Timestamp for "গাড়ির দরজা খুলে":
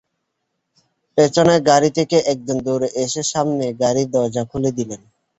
3.81-4.69